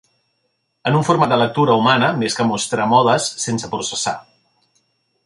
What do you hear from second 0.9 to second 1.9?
en un format de lectura